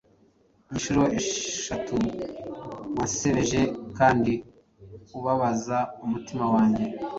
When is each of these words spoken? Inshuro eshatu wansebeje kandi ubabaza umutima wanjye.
Inshuro 0.71 1.03
eshatu 1.19 1.95
wansebeje 2.97 3.61
kandi 3.97 4.33
ubabaza 5.17 5.77
umutima 6.05 6.45
wanjye. 6.53 6.83